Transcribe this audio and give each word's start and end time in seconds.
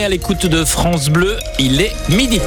À 0.00 0.08
l'écoute 0.08 0.46
de 0.46 0.64
France 0.64 1.08
Bleu, 1.08 1.36
il 1.58 1.80
est 1.80 1.92
midi. 2.08 2.40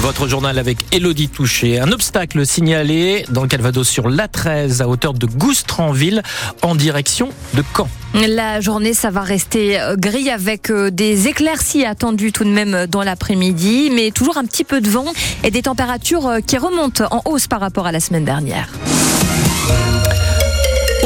Votre 0.00 0.26
journal 0.26 0.58
avec 0.58 0.78
Elodie 0.92 1.28
Touché. 1.28 1.78
Un 1.78 1.92
obstacle 1.92 2.44
signalé 2.44 3.24
dans 3.28 3.46
Calvados 3.46 3.88
sur 3.88 4.08
l'A13 4.08 4.82
à 4.82 4.88
hauteur 4.88 5.14
de 5.14 5.26
Goustranville 5.26 6.24
en 6.62 6.74
direction 6.74 7.28
de 7.54 7.62
Caen. 7.76 7.88
La 8.14 8.60
journée, 8.60 8.92
ça 8.92 9.10
va 9.10 9.20
rester 9.20 9.80
euh, 9.80 9.94
gris 9.94 10.30
avec 10.30 10.70
euh, 10.70 10.90
des 10.90 11.28
éclaircies 11.28 11.84
attendues 11.84 12.32
tout 12.32 12.42
de 12.42 12.50
même 12.50 12.74
euh, 12.74 12.86
dans 12.88 13.04
l'après-midi, 13.04 13.90
mais 13.94 14.10
toujours 14.10 14.38
un 14.38 14.44
petit 14.44 14.64
peu 14.64 14.80
de 14.80 14.90
vent 14.90 15.06
et 15.44 15.52
des 15.52 15.62
températures 15.62 16.38
qui 16.44 16.58
remontent 16.58 17.04
en 17.12 17.22
hausse 17.26 17.46
par 17.46 17.60
rapport 17.60 17.86
à 17.86 17.92
la 17.92 18.00
semaine 18.00 18.24
dernière. 18.24 18.68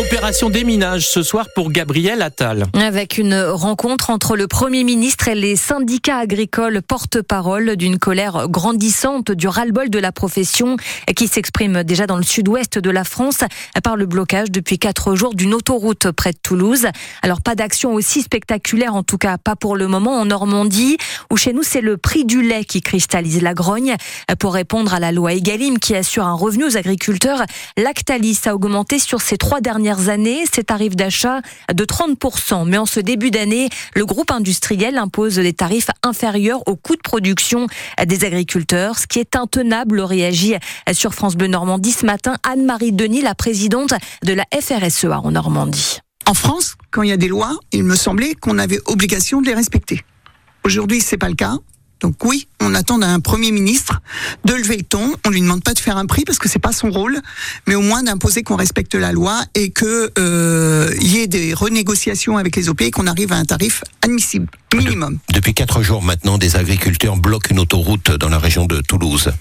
Opération 0.00 0.48
déminage 0.48 1.06
ce 1.06 1.22
soir 1.22 1.48
pour 1.54 1.70
Gabriel 1.70 2.22
Attal. 2.22 2.64
Avec 2.72 3.18
une 3.18 3.38
rencontre 3.38 4.08
entre 4.08 4.34
le 4.34 4.46
Premier 4.48 4.82
ministre 4.82 5.28
et 5.28 5.34
les 5.34 5.56
syndicats 5.56 6.16
agricoles 6.16 6.80
porte-parole 6.80 7.76
d'une 7.76 7.98
colère 7.98 8.48
grandissante 8.48 9.30
du 9.30 9.46
ras-le-bol 9.46 9.90
de 9.90 9.98
la 9.98 10.10
profession 10.10 10.78
qui 11.14 11.28
s'exprime 11.28 11.84
déjà 11.84 12.06
dans 12.06 12.16
le 12.16 12.22
sud-ouest 12.22 12.78
de 12.78 12.88
la 12.88 13.04
France 13.04 13.40
par 13.84 13.96
le 13.96 14.06
blocage 14.06 14.50
depuis 14.50 14.78
quatre 14.78 15.14
jours 15.16 15.34
d'une 15.34 15.52
autoroute 15.52 16.10
près 16.12 16.32
de 16.32 16.38
Toulouse. 16.42 16.86
Alors 17.20 17.42
pas 17.42 17.54
d'action 17.54 17.92
aussi 17.92 18.22
spectaculaire, 18.22 18.94
en 18.94 19.02
tout 19.02 19.18
cas 19.18 19.36
pas 19.36 19.54
pour 19.54 19.76
le 19.76 19.86
moment 19.86 20.18
en 20.18 20.24
Normandie, 20.24 20.96
où 21.30 21.36
chez 21.36 21.52
nous 21.52 21.62
c'est 21.62 21.82
le 21.82 21.98
prix 21.98 22.24
du 22.24 22.40
lait 22.40 22.64
qui 22.64 22.80
cristallise 22.80 23.42
la 23.42 23.52
grogne. 23.52 23.96
Pour 24.38 24.54
répondre 24.54 24.94
à 24.94 24.98
la 24.98 25.12
loi 25.12 25.34
Egalim 25.34 25.78
qui 25.78 25.94
assure 25.94 26.24
un 26.24 26.34
revenu 26.34 26.64
aux 26.64 26.78
agriculteurs, 26.78 27.42
Lactalis 27.76 28.40
a 28.46 28.54
augmenté 28.54 28.98
sur 28.98 29.20
ces 29.20 29.36
trois 29.36 29.60
dernières 29.60 29.89
années 29.98 30.44
ses 30.52 30.64
tarifs 30.64 30.96
d'achat 30.96 31.40
de 31.72 31.84
30%. 31.84 32.66
Mais 32.66 32.78
en 32.78 32.86
ce 32.86 33.00
début 33.00 33.30
d'année, 33.30 33.68
le 33.94 34.06
groupe 34.06 34.30
industriel 34.30 34.98
impose 34.98 35.36
des 35.36 35.52
tarifs 35.52 35.90
inférieurs 36.02 36.66
au 36.66 36.76
coût 36.76 36.96
de 36.96 37.02
production 37.02 37.66
des 38.06 38.24
agriculteurs, 38.24 38.98
ce 38.98 39.06
qui 39.06 39.18
est 39.18 39.36
intenable, 39.36 40.00
réagit 40.00 40.54
sur 40.92 41.14
France 41.14 41.36
Bleu 41.36 41.48
Normandie 41.48 41.92
ce 41.92 42.06
matin 42.06 42.36
Anne-Marie 42.42 42.92
Denis, 42.92 43.22
la 43.22 43.34
présidente 43.34 43.94
de 44.24 44.32
la 44.32 44.44
FRSEA 44.52 45.20
en 45.20 45.32
Normandie. 45.32 45.98
En 46.26 46.34
France, 46.34 46.76
quand 46.90 47.02
il 47.02 47.08
y 47.08 47.12
a 47.12 47.16
des 47.16 47.28
lois, 47.28 47.58
il 47.72 47.84
me 47.84 47.96
semblait 47.96 48.34
qu'on 48.34 48.58
avait 48.58 48.78
obligation 48.86 49.40
de 49.40 49.46
les 49.46 49.54
respecter. 49.54 50.04
Aujourd'hui, 50.64 51.00
c'est 51.00 51.16
pas 51.16 51.28
le 51.28 51.34
cas. 51.34 51.54
Donc 52.00 52.24
oui, 52.24 52.48
on 52.60 52.74
attend 52.74 52.98
d'un 52.98 53.20
premier 53.20 53.52
ministre 53.52 54.00
de 54.44 54.54
lever 54.54 54.76
le 54.78 54.82
ton. 54.82 55.14
On 55.26 55.30
lui 55.30 55.40
demande 55.40 55.62
pas 55.62 55.74
de 55.74 55.78
faire 55.78 55.96
un 55.96 56.06
prix 56.06 56.24
parce 56.24 56.38
que 56.38 56.48
c'est 56.48 56.58
pas 56.58 56.72
son 56.72 56.90
rôle, 56.90 57.20
mais 57.66 57.74
au 57.74 57.82
moins 57.82 58.02
d'imposer 58.02 58.42
qu'on 58.42 58.56
respecte 58.56 58.94
la 58.94 59.12
loi 59.12 59.40
et 59.54 59.70
que 59.70 60.10
euh, 60.18 60.94
y 61.00 61.18
ait 61.18 61.26
des 61.26 61.54
renégociations 61.54 62.38
avec 62.38 62.56
les 62.56 62.68
OP 62.68 62.82
et 62.82 62.90
qu'on 62.90 63.06
arrive 63.06 63.32
à 63.32 63.36
un 63.36 63.44
tarif 63.44 63.84
admissible 64.02 64.48
minimum. 64.74 65.18
depuis 65.32 65.52
quatre 65.52 65.82
jours 65.82 66.02
maintenant, 66.02 66.38
des 66.38 66.56
agriculteurs 66.56 67.16
bloquent 67.16 67.50
une 67.50 67.58
autoroute 67.58 68.12
dans 68.12 68.28
la 68.28 68.38
région 68.38 68.66
de 68.66 68.80
Toulouse. 68.80 69.32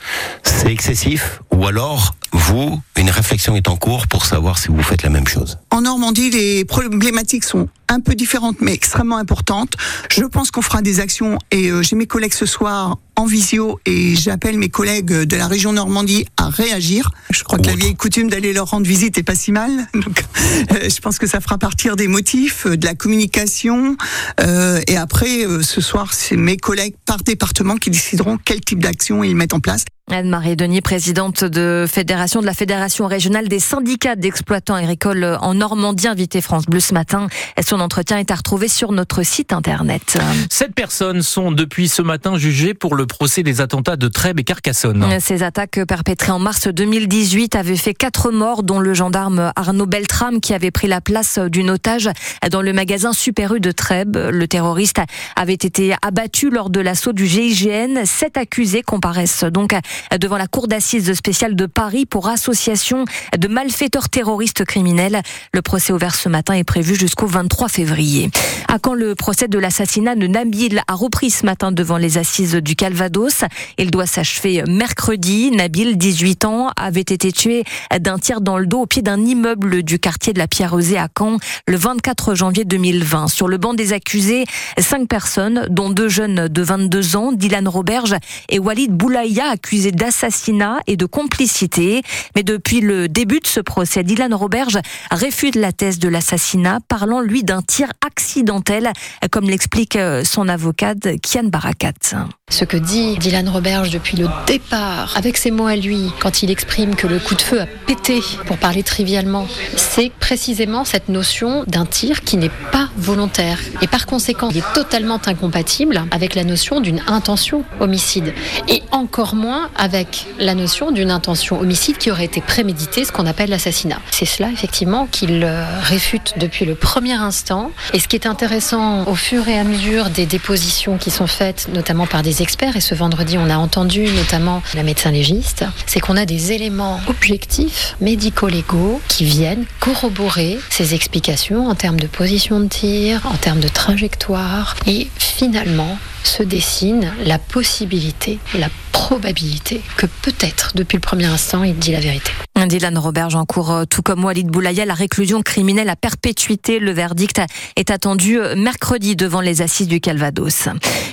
C'est 0.43 0.71
excessif 0.71 1.41
ou 1.51 1.67
alors 1.67 2.15
vous, 2.31 2.81
une 2.97 3.09
réflexion 3.09 3.55
est 3.55 3.67
en 3.67 3.75
cours 3.75 4.07
pour 4.07 4.25
savoir 4.25 4.57
si 4.57 4.67
vous 4.67 4.81
faites 4.83 5.03
la 5.03 5.09
même 5.09 5.27
chose. 5.27 5.57
En 5.71 5.81
Normandie, 5.81 6.29
les 6.29 6.65
problématiques 6.65 7.43
sont 7.43 7.67
un 7.87 7.99
peu 7.99 8.15
différentes 8.15 8.57
mais 8.61 8.73
extrêmement 8.73 9.17
importantes. 9.17 9.73
Je 10.11 10.23
pense 10.25 10.51
qu'on 10.51 10.61
fera 10.61 10.81
des 10.81 10.99
actions 10.99 11.37
et 11.51 11.69
euh, 11.69 11.81
j'ai 11.81 11.95
mes 11.95 12.05
collègues 12.05 12.33
ce 12.33 12.45
soir 12.45 12.97
en 13.19 13.25
visio 13.25 13.79
et 13.85 14.15
j'appelle 14.15 14.57
mes 14.57 14.69
collègues 14.69 15.11
de 15.11 15.35
la 15.35 15.47
région 15.47 15.73
Normandie 15.73 16.25
à 16.37 16.47
réagir. 16.49 17.11
Je 17.31 17.43
crois 17.43 17.59
que 17.59 17.67
la 17.67 17.75
vieille 17.75 17.95
coutume 17.95 18.29
d'aller 18.29 18.53
leur 18.53 18.69
rendre 18.69 18.87
visite 18.87 19.17
est 19.17 19.23
pas 19.23 19.35
si 19.35 19.51
mal. 19.51 19.71
Donc, 19.93 20.23
euh, 20.71 20.89
je 20.89 20.99
pense 21.01 21.19
que 21.19 21.27
ça 21.27 21.41
fera 21.41 21.57
partir 21.57 21.97
des 21.97 22.07
motifs, 22.07 22.65
euh, 22.65 22.77
de 22.77 22.85
la 22.85 22.95
communication. 22.95 23.97
Euh, 24.39 24.79
et 24.87 24.95
après, 24.95 25.45
euh, 25.45 25.61
ce 25.61 25.81
soir, 25.81 26.13
c'est 26.13 26.37
mes 26.37 26.55
collègues 26.55 26.95
par 27.05 27.17
département 27.17 27.75
qui 27.75 27.89
décideront 27.89 28.37
quel 28.43 28.61
type 28.61 28.79
d'action 28.79 29.23
ils 29.23 29.35
mettent 29.35 29.53
en 29.53 29.59
place. 29.59 29.83
Anne-Marie 30.11 30.55
Denis, 30.55 30.81
présidente 30.81 31.43
de 31.43 31.85
fédération 31.87 32.41
de 32.41 32.45
la 32.45 32.53
Fédération 32.53 33.07
régionale 33.07 33.47
des 33.47 33.59
syndicats 33.59 34.15
d'exploitants 34.15 34.75
agricoles 34.75 35.37
en 35.41 35.53
Normandie, 35.53 36.07
invité 36.07 36.41
France 36.41 36.65
Bleu 36.65 36.79
ce 36.79 36.93
matin. 36.93 37.27
Son 37.61 37.79
entretien 37.79 38.17
est 38.17 38.31
à 38.31 38.35
retrouver 38.35 38.67
sur 38.67 38.91
notre 38.91 39.23
site 39.23 39.53
internet. 39.53 40.17
Sept 40.49 40.73
personnes 40.73 41.21
sont 41.21 41.51
depuis 41.51 41.89
ce 41.89 42.01
matin 42.01 42.37
jugées 42.37 42.73
pour 42.73 42.95
le 42.95 43.05
procès 43.05 43.43
des 43.43 43.61
attentats 43.61 43.97
de 43.97 44.07
Trèbes 44.07 44.39
et 44.39 44.43
Carcassonne. 44.43 45.19
Ces 45.19 45.43
attaques 45.43 45.79
perpétrées 45.87 46.31
en 46.31 46.39
mars 46.39 46.67
2018 46.67 47.55
avaient 47.55 47.75
fait 47.75 47.93
quatre 47.93 48.31
morts, 48.31 48.63
dont 48.63 48.79
le 48.79 48.93
gendarme 48.93 49.51
Arnaud 49.55 49.85
Beltram 49.85 50.41
qui 50.41 50.53
avait 50.53 50.71
pris 50.71 50.87
la 50.87 51.01
place 51.01 51.37
d'une 51.37 51.69
otage 51.69 52.09
dans 52.49 52.61
le 52.61 52.73
magasin 52.73 53.13
Super 53.13 53.53
U 53.53 53.59
de 53.59 53.71
Trèbes. 53.71 54.17
Le 54.17 54.47
terroriste 54.47 55.01
avait 55.35 55.53
été 55.53 55.95
abattu 56.01 56.49
lors 56.49 56.69
de 56.69 56.79
l'assaut 56.79 57.13
du 57.13 57.27
GIGN. 57.27 58.05
Sept 58.05 58.37
accusés 58.37 58.81
comparaissent 58.81 59.43
donc 59.43 59.73
devant 60.19 60.37
la 60.37 60.47
cour 60.47 60.67
d'assises 60.67 61.13
spéciale 61.13 61.55
de 61.55 61.65
Paris 61.65 62.05
pour 62.05 62.27
association 62.29 63.05
de 63.37 63.47
malfaiteurs 63.47 64.09
terroristes 64.09 64.65
criminels. 64.65 65.21
Le 65.53 65.61
procès 65.61 65.93
ouvert 65.93 66.15
ce 66.15 66.29
matin 66.29 66.53
est 66.53 66.63
prévu 66.63 66.95
jusqu'au 66.95 67.27
23 67.27 67.69
février. 67.69 68.29
À 68.67 68.79
quand 68.79 68.93
le 68.93 69.15
procès 69.15 69.47
de 69.47 69.59
l'assassinat 69.59 70.15
de 70.15 70.27
Nabil 70.27 70.81
a 70.87 70.93
repris 70.93 71.29
ce 71.29 71.45
matin 71.45 71.71
devant 71.71 71.97
les 71.97 72.17
assises 72.17 72.55
du 72.55 72.75
Calvados. 72.75 73.43
Il 73.77 73.91
doit 73.91 74.05
s'achever 74.05 74.63
mercredi. 74.67 75.51
Nabil, 75.51 75.97
18 75.97 76.45
ans, 76.45 76.71
avait 76.75 77.01
été 77.01 77.31
tué 77.31 77.63
d'un 77.99 78.17
tir 78.17 78.41
dans 78.41 78.57
le 78.57 78.67
dos 78.67 78.81
au 78.81 78.85
pied 78.85 79.01
d'un 79.01 79.19
immeuble 79.19 79.83
du 79.83 79.99
quartier 79.99 80.33
de 80.33 80.39
la 80.39 80.47
Pierre-Rosée 80.47 80.97
à 80.97 81.07
Caen 81.17 81.37
le 81.67 81.77
24 81.77 82.35
janvier 82.35 82.65
2020. 82.65 83.27
Sur 83.27 83.47
le 83.47 83.57
banc 83.57 83.73
des 83.73 83.93
accusés, 83.93 84.45
cinq 84.77 85.07
personnes, 85.07 85.67
dont 85.69 85.89
deux 85.89 86.09
jeunes 86.09 86.47
de 86.47 86.61
22 86.61 87.15
ans, 87.15 87.31
Dylan 87.31 87.67
Roberge 87.67 88.15
et 88.49 88.59
Walid 88.59 88.91
Boulaïa, 88.91 89.49
accusés 89.49 89.88
d'assassinat 89.91 90.79
et 90.87 90.97
de 90.97 91.05
complicité. 91.05 92.01
Mais 92.35 92.43
depuis 92.43 92.81
le 92.81 93.07
début 93.07 93.39
de 93.39 93.47
ce 93.47 93.59
procès, 93.59 94.03
Dylan 94.03 94.33
Roberge 94.33 94.79
réfute 95.11 95.55
la 95.55 95.71
thèse 95.71 95.99
de 95.99 96.09
l'assassinat, 96.09 96.79
parlant 96.87 97.21
lui 97.21 97.43
d'un 97.43 97.61
tir 97.61 97.91
accidentel, 98.05 98.91
comme 99.31 99.49
l'explique 99.49 99.97
son 100.23 100.47
avocate 100.47 101.19
Kian 101.21 101.45
Barakat. 101.45 102.15
Ce 102.49 102.65
que 102.65 102.77
dit 102.77 103.17
Dylan 103.17 103.47
Roberge 103.47 103.91
depuis 103.91 104.17
le 104.17 104.27
départ, 104.47 105.13
avec 105.15 105.37
ses 105.37 105.51
mots 105.51 105.67
à 105.67 105.75
lui, 105.75 106.11
quand 106.19 106.41
il 106.41 106.49
exprime 106.49 106.95
que 106.95 107.07
le 107.07 107.19
coup 107.19 107.35
de 107.35 107.41
feu 107.41 107.61
a 107.61 107.65
pété, 107.85 108.21
pour 108.47 108.57
parler 108.57 108.83
trivialement, 108.83 109.47
c'est 109.75 110.11
précisément 110.19 110.83
cette 110.83 111.09
notion 111.09 111.63
d'un 111.67 111.85
tir 111.85 112.21
qui 112.21 112.37
n'est 112.37 112.51
pas 112.71 112.89
volontaire. 112.97 113.59
Et 113.81 113.87
par 113.87 114.05
conséquent, 114.07 114.49
il 114.49 114.57
est 114.57 114.73
totalement 114.73 115.19
incompatible 115.25 116.03
avec 116.11 116.35
la 116.35 116.43
notion 116.43 116.81
d'une 116.81 117.01
intention 117.07 117.63
homicide. 117.79 118.33
Et 118.67 118.81
encore 118.91 119.35
moins 119.35 119.69
avec 119.75 120.25
la 120.39 120.55
notion 120.55 120.91
d'une 120.91 121.11
intention 121.11 121.59
homicide 121.59 121.97
qui 121.97 122.11
aurait 122.11 122.25
été 122.25 122.41
préméditée, 122.41 123.05
ce 123.05 123.11
qu'on 123.11 123.25
appelle 123.27 123.49
l'assassinat. 123.51 123.99
C'est 124.11 124.25
cela, 124.25 124.49
effectivement, 124.49 125.07
qu'il 125.11 125.47
réfute 125.83 126.33
depuis 126.37 126.65
le 126.65 126.75
premier 126.75 127.13
instant. 127.13 127.71
Et 127.93 127.99
ce 127.99 128.07
qui 128.07 128.15
est 128.15 128.25
intéressant 128.25 129.05
au 129.07 129.15
fur 129.15 129.47
et 129.47 129.57
à 129.57 129.63
mesure 129.63 130.09
des 130.09 130.25
dépositions 130.25 130.97
qui 130.97 131.11
sont 131.11 131.27
faites, 131.27 131.69
notamment 131.73 132.07
par 132.07 132.23
des 132.23 132.38
experts, 132.41 132.75
et 132.75 132.81
ce 132.81 132.95
vendredi 132.95 133.37
on 133.37 133.49
a 133.49 133.57
entendu 133.57 134.03
notamment 134.03 134.61
la 134.75 134.83
médecin 134.83 135.11
légiste, 135.11 135.65
c'est 135.85 135.99
qu'on 135.99 136.17
a 136.17 136.25
des 136.25 136.51
éléments 136.51 136.99
objectifs 137.07 137.95
médico-légaux 138.01 139.01
qui 139.07 139.25
viennent 139.25 139.65
corroborer 139.79 140.59
ces 140.69 140.93
explications 140.93 141.67
en 141.67 141.75
termes 141.75 141.99
de 141.99 142.07
position 142.07 142.59
de 142.59 142.67
tir, 142.67 143.21
en 143.25 143.37
termes 143.37 143.59
de 143.59 143.67
trajectoire, 143.67 144.75
et 144.87 145.07
finalement 145.17 145.97
se 146.23 146.43
dessine 146.43 147.11
la 147.25 147.39
possibilité, 147.39 148.39
la 148.57 148.69
probabilité 148.91 149.81
que 149.97 150.05
peut-être 150.21 150.71
depuis 150.75 150.97
le 150.97 151.01
premier 151.01 151.25
instant 151.25 151.63
il 151.63 151.77
dit 151.77 151.91
la 151.91 151.99
vérité. 151.99 152.31
Dylan 152.67 152.97
Roberge 152.97 153.35
en 153.35 153.45
cours, 153.45 153.83
tout 153.89 154.01
comme 154.01 154.23
Walid 154.23 154.47
Boulaya, 154.47 154.85
la 154.85 154.93
réclusion 154.93 155.41
criminelle 155.41 155.89
à 155.89 155.95
perpétuité. 155.95 156.79
Le 156.79 156.91
verdict 156.91 157.41
est 157.75 157.91
attendu 157.91 158.39
mercredi 158.55 159.15
devant 159.15 159.41
les 159.41 159.61
assises 159.61 159.87
du 159.87 160.01
Calvados. 160.01 160.67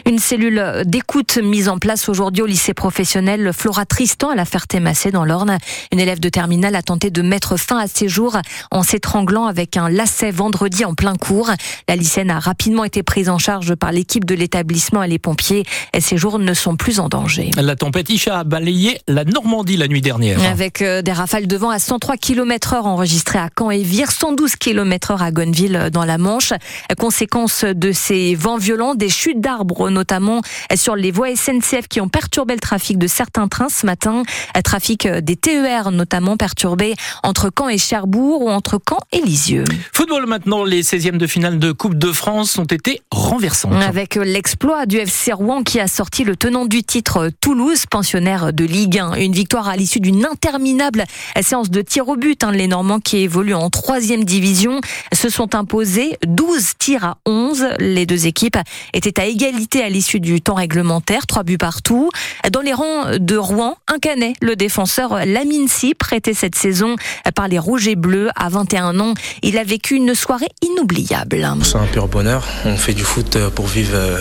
Une 0.06 0.19
cellule 0.19 0.82
d'écoute 0.84 1.38
mise 1.38 1.69
en 1.69 1.78
place 1.78 2.08
aujourd'hui 2.08 2.43
au 2.43 2.46
lycée 2.46 2.75
professionnel 2.75 3.52
Flora 3.52 3.87
Tristan 3.87 4.31
à 4.31 4.34
la 4.34 4.44
Ferté-Massé 4.44 5.10
dans 5.10 5.25
l'Orne. 5.25 5.58
Une 5.93 6.00
élève 6.00 6.20
de 6.20 6.28
terminale 6.28 6.75
a 6.75 6.82
tenté 6.82 7.10
de 7.10 7.22
mettre 7.22 7.56
fin 7.56 7.78
à 7.78 7.87
ses 7.87 8.08
jours 8.08 8.38
en 8.70 8.82
s'étranglant 8.82 9.46
avec 9.46 9.76
un 9.76 9.88
lacet 9.88 10.31
vendredi 10.31 10.84
en 10.84 10.94
plein 10.94 11.14
cours. 11.14 11.50
La 11.88 11.96
lycéenne 11.96 12.31
a 12.31 12.38
rapidement 12.38 12.84
été 12.84 13.02
prise 13.02 13.28
en 13.28 13.38
charge 13.38 13.75
par 13.75 13.93
l'équipe 13.93 14.25
de 14.25 14.34
l'établissement 14.34 15.02
et 15.02 15.08
les 15.08 15.19
pompiers. 15.19 15.64
Et 15.93 16.00
ses 16.00 16.16
jours 16.16 16.38
ne 16.38 16.54
sont 16.54 16.76
plus 16.76 17.00
en 17.00 17.08
danger. 17.08 17.50
La 17.56 17.76
tempête 17.76 18.10
Isha 18.10 18.38
a 18.38 18.44
balayé 18.44 18.98
la 19.08 19.25
Normandie 19.25 19.76
la 19.76 19.88
nuit 19.88 20.00
dernière. 20.02 20.43
Avec 20.44 20.82
des 20.82 21.12
rafales 21.12 21.35
rafales 21.36 21.46
de 21.48 21.56
vent 21.56 21.70
à 21.70 21.78
103 21.78 22.16
km 22.16 22.72
heure 22.72 22.86
enregistrées 22.86 23.38
à 23.38 23.50
Caen 23.58 23.70
et 23.70 23.82
Vire, 23.82 24.10
112 24.10 24.56
km 24.56 25.10
heure 25.10 25.22
à 25.22 25.30
Gonneville 25.30 25.90
dans 25.92 26.04
la 26.04 26.16
Manche. 26.16 26.54
Conséquence 26.98 27.64
de 27.64 27.92
ces 27.92 28.34
vents 28.34 28.56
violents, 28.56 28.94
des 28.94 29.10
chutes 29.10 29.40
d'arbres 29.40 29.90
notamment 29.90 30.40
sur 30.74 30.96
les 30.96 31.10
voies 31.10 31.36
SNCF 31.36 31.88
qui 31.88 32.00
ont 32.00 32.08
perturbé 32.08 32.54
le 32.54 32.60
trafic 32.60 32.96
de 32.96 33.06
certains 33.06 33.48
trains 33.48 33.68
ce 33.68 33.84
matin. 33.84 34.22
Trafic 34.64 35.06
des 35.06 35.36
TER 35.36 35.90
notamment 35.90 36.38
perturbé 36.38 36.94
entre 37.22 37.50
Caen 37.56 37.68
et 37.68 37.78
Cherbourg 37.78 38.42
ou 38.42 38.48
entre 38.48 38.80
Caen 38.88 39.00
et 39.12 39.20
Lisieux. 39.20 39.64
Football 39.92 40.26
maintenant, 40.26 40.64
les 40.64 40.82
16e 40.82 41.18
de 41.18 41.26
finale 41.26 41.58
de 41.58 41.72
Coupe 41.72 41.98
de 41.98 42.12
France 42.12 42.56
ont 42.56 42.64
été 42.64 43.02
renversants. 43.10 43.72
Avec 43.72 44.14
l'exploit 44.14 44.86
du 44.86 44.96
FC 44.96 45.32
Rouen 45.32 45.62
qui 45.62 45.80
a 45.80 45.88
sorti 45.88 46.24
le 46.24 46.36
tenant 46.36 46.64
du 46.64 46.82
titre 46.82 47.30
Toulouse, 47.40 47.84
pensionnaire 47.90 48.54
de 48.54 48.64
Ligue 48.64 48.98
1. 48.98 49.14
Une 49.16 49.32
victoire 49.32 49.68
à 49.68 49.76
l'issue 49.76 50.00
d'une 50.00 50.24
interminable 50.24 51.04
séance 51.43 51.70
de 51.70 51.81
tir 51.82 52.08
au 52.08 52.17
but. 52.17 52.44
Hein. 52.44 52.52
Les 52.52 52.67
Normands 52.67 53.00
qui 53.00 53.19
évoluent 53.19 53.55
en 53.55 53.70
troisième 53.70 54.25
division 54.25 54.81
se 55.12 55.28
sont 55.28 55.55
imposés 55.55 56.19
12 56.26 56.73
tirs 56.78 57.05
à 57.05 57.19
11. 57.26 57.67
Les 57.78 58.06
deux 58.06 58.26
équipes 58.26 58.58
étaient 58.93 59.20
à 59.20 59.26
égalité 59.26 59.82
à 59.82 59.88
l'issue 59.88 60.20
du 60.20 60.40
temps 60.40 60.55
réglementaire, 60.55 61.26
trois 61.26 61.43
buts 61.43 61.58
partout. 61.58 62.11
Dans 62.50 62.61
les 62.61 62.73
rangs 62.73 63.19
de 63.19 63.37
Rouen, 63.37 63.76
un 63.88 63.99
canet, 63.99 64.34
le 64.40 64.56
défenseur 64.56 65.25
Lamine 65.26 65.69
Si, 65.69 65.94
prêté 65.94 66.34
cette 66.34 66.55
saison 66.55 66.96
par 67.34 67.49
les 67.49 67.58
Rouges 67.58 67.88
et 67.88 67.96
Bleus 67.96 68.31
à 68.37 68.49
21 68.49 69.00
ans. 69.00 69.14
Il 69.43 69.58
a 69.58 69.64
vécu 69.64 69.94
une 69.94 70.14
soirée 70.14 70.49
inoubliable. 70.62 71.49
C'est 71.62 71.76
un 71.76 71.87
pur 71.87 72.08
bonheur. 72.08 72.46
On 72.64 72.76
fait 72.76 72.94
du 72.94 73.05
foot 73.05 73.38
pour 73.55 73.67
vivre 73.67 73.94
euh, 73.94 74.19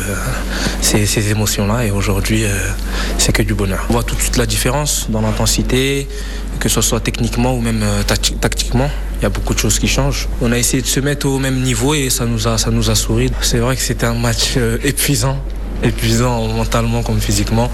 ces, 0.81 1.05
ces 1.05 1.31
émotions-là 1.31 1.85
et 1.85 1.91
aujourd'hui, 1.91 2.43
euh, 2.43 2.49
c'est 3.17 3.31
que 3.31 3.41
du 3.41 3.53
bonheur. 3.53 3.85
On 3.89 3.93
voit 3.93 4.03
tout 4.03 4.15
de 4.15 4.21
suite 4.21 4.37
la 4.37 4.45
différence 4.45 5.07
dans 5.09 5.21
l'intensité, 5.21 6.07
que 6.59 6.69
ce 6.69 6.81
soit 6.81 6.94
techniquement 6.99 7.55
ou 7.55 7.61
même 7.61 7.81
euh, 7.83 8.03
tactiquement. 8.03 8.89
Il 9.19 9.23
y 9.23 9.25
a 9.25 9.29
beaucoup 9.29 9.53
de 9.53 9.59
choses 9.59 9.79
qui 9.79 9.87
changent. 9.87 10.27
On 10.41 10.51
a 10.51 10.57
essayé 10.57 10.81
de 10.81 10.87
se 10.87 10.99
mettre 10.99 11.27
au 11.27 11.39
même 11.39 11.61
niveau 11.61 11.93
et 11.93 12.09
ça 12.09 12.25
nous 12.25 12.47
a, 12.47 12.57
ça 12.57 12.71
nous 12.71 12.89
a 12.89 12.95
souri. 12.95 13.31
C'est 13.41 13.59
vrai 13.59 13.75
que 13.75 13.81
c'était 13.81 14.05
un 14.05 14.13
match 14.13 14.57
épuisant 14.83 15.37
épuisant 15.83 16.47
mentalement 16.47 17.03
comme 17.03 17.19
physiquement. 17.19 17.69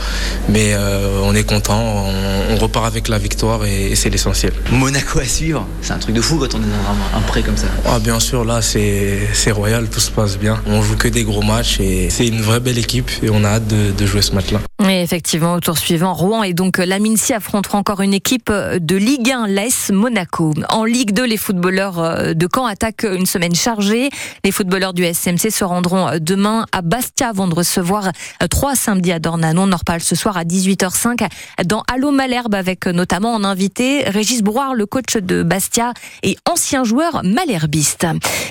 Mais 0.50 0.74
euh, 0.74 1.20
on 1.24 1.36
est 1.36 1.44
content, 1.44 2.06
on, 2.50 2.58
repart 2.58 2.86
avec 2.86 3.08
la 3.08 3.18
victoire 3.18 3.66
et, 3.66 3.96
c'est 3.96 4.10
l'essentiel. 4.10 4.54
Monaco 4.72 5.20
à 5.20 5.26
suivre, 5.26 5.66
c'est 5.82 5.94
un 5.94 5.98
truc 5.98 6.14
de 6.14 6.22
fou 6.22 6.38
quand 6.38 6.54
on 6.54 6.60
est 6.60 6.62
dans 6.62 7.18
un, 7.18 7.22
prêt 7.22 7.42
comme 7.42 7.58
ça. 7.58 7.68
Ah, 7.86 8.00
bien 8.00 8.20
sûr, 8.20 8.46
là 8.46 8.62
c'est 8.62 9.52
royal, 9.52 9.88
tout 9.90 10.00
se 10.00 10.12
passe 10.12 10.38
bien. 10.38 10.62
On 10.68 10.82
joue 10.82 10.96
que 10.96 11.08
des 11.08 11.24
gros 11.24 11.42
matchs 11.42 11.80
et 11.80 12.10
c'est 12.10 12.28
une 12.28 12.42
vraie 12.42 12.60
belle 12.60 12.78
équipe 12.78 13.10
et 13.24 13.30
on 13.30 13.44
a 13.44 13.50
hâte 13.50 13.68
de 13.68 14.06
jouer 14.06 14.22
ce 14.22 14.34
match-là. 14.34 14.60
Et 14.90 15.02
effectivement, 15.02 15.54
au 15.54 15.60
tour 15.60 15.78
suivant, 15.78 16.14
Rouen 16.14 16.44
et 16.44 16.54
donc 16.54 16.78
Laminci 16.78 17.34
affrontera 17.34 17.78
encore 17.78 18.02
une 18.02 18.14
équipe 18.14 18.52
de 18.52 18.96
Ligue 18.96 19.32
1, 19.32 19.48
l'AS 19.48 19.92
Monaco. 19.92 20.54
En 20.70 20.86
Ligue 20.86 21.14
2, 21.14 21.24
les 21.24 21.38
footballeurs 21.38 22.00
euh, 22.00 22.34
de 22.34 22.48
Caen 22.54 22.66
attaquent 22.66 23.06
une 23.10 23.26
semaine 23.26 23.56
chargée. 23.56 24.10
Les 24.44 24.52
footballeurs 24.52 24.94
du 24.94 25.04
SMC 25.04 25.52
se 25.52 25.64
rendront 25.64 26.10
demain 26.20 26.66
à 26.72 26.82
Bastia 26.82 27.30
avant 27.30 27.48
de 27.48 27.56
recevoir 27.56 27.91
trois 28.50 28.76
samedis 28.76 29.12
à 29.12 29.20
Dornano. 29.20 29.64
On 29.64 29.72
en 29.72 29.78
reparle 29.78 30.02
ce 30.02 30.16
soir 30.16 30.38
à 30.38 30.44
18h05 30.44 31.28
dans 31.66 31.84
Allo 31.92 32.12
Malherbe 32.12 32.56
avec 32.56 32.86
notamment 32.88 33.34
en 33.34 33.44
invité 33.44 34.04
Régis 34.06 34.42
Brouard, 34.42 34.76
le 34.76 34.86
coach 34.86 35.18
de 35.18 35.44
Bastia 35.44 35.94
et 36.24 36.38
ancien 36.50 36.84
joueur 36.84 37.22
malherbiste. 37.24 38.08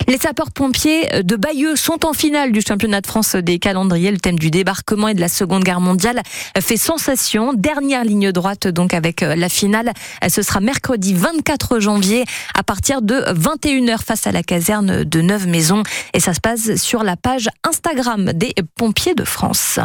Les 0.06 0.19
sapeurs-pompiers 0.19 1.22
de 1.22 1.37
Bayeux 1.37 1.76
sont 1.76 2.04
en 2.04 2.12
finale 2.12 2.52
du 2.52 2.60
championnat 2.60 3.00
de 3.00 3.06
France 3.06 3.37
des 3.37 3.58
calendriers. 3.58 4.10
Le 4.10 4.19
thème 4.19 4.38
du 4.38 4.50
débarquement 4.50 5.08
et 5.08 5.14
de 5.14 5.20
la 5.20 5.28
Seconde 5.28 5.64
Guerre 5.64 5.81
mondiale 5.81 6.22
fait 6.60 6.76
sensation. 6.76 7.52
Dernière 7.52 8.04
ligne 8.04 8.32
droite 8.32 8.69
donc 8.69 8.94
avec 8.94 9.20
la 9.20 9.48
finale. 9.48 9.92
Ce 10.28 10.42
sera 10.42 10.60
mercredi 10.60 11.14
24 11.14 11.81
janvier 11.81 12.25
à 12.54 12.62
partir 12.62 13.02
de 13.02 13.14
21h 13.14 13.98
face 14.04 14.26
à 14.26 14.32
la 14.32 14.42
caserne 14.42 15.04
de 15.04 15.20
Neuve 15.20 15.46
Maisons 15.46 15.82
et 16.14 16.20
ça 16.20 16.34
se 16.34 16.40
passe 16.40 16.76
sur 16.76 17.02
la 17.02 17.16
page 17.16 17.48
Instagram 17.69 18.32
des 18.32 18.54
pompiers 18.76 19.14
de 19.14 19.25
France. 19.31 19.81